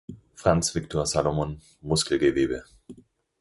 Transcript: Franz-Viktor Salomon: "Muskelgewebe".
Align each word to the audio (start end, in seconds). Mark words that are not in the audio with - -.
Franz-Viktor 0.33 1.05
Salomon: 1.05 1.61
"Muskelgewebe". 1.83 2.63